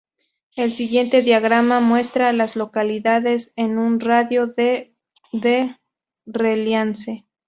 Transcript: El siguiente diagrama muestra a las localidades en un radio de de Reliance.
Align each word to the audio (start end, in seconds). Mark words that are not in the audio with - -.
El 0.55 0.71
siguiente 0.71 1.21
diagrama 1.21 1.79
muestra 1.79 2.29
a 2.29 2.33
las 2.33 2.55
localidades 2.55 3.53
en 3.55 3.77
un 3.77 3.99
radio 3.99 4.47
de 4.47 4.95
de 5.31 5.77
Reliance. 6.25 7.27